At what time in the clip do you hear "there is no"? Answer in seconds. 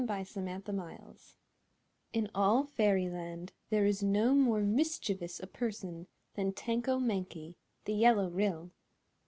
3.69-4.33